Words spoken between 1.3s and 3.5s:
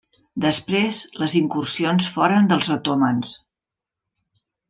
incursions foren dels otomans.